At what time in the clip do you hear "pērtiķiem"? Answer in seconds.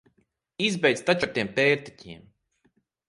1.59-2.25